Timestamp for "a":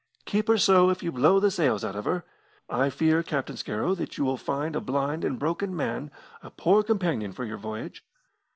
4.75-4.81, 6.41-6.49